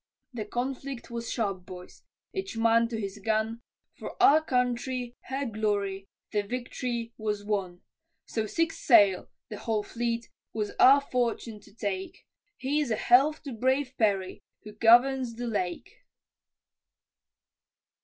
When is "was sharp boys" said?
1.11-2.01